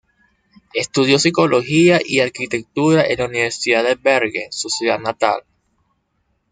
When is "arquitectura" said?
2.21-3.05